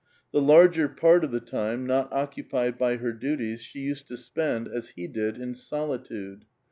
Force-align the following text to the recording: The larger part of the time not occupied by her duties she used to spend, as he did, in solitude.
The 0.31 0.41
larger 0.41 0.89
part 0.89 1.23
of 1.23 1.29
the 1.29 1.39
time 1.39 1.85
not 1.85 2.11
occupied 2.11 2.75
by 2.75 2.97
her 2.97 3.11
duties 3.11 3.61
she 3.61 3.81
used 3.81 4.07
to 4.07 4.17
spend, 4.17 4.67
as 4.67 4.89
he 4.89 5.05
did, 5.05 5.37
in 5.37 5.53
solitude. 5.53 6.45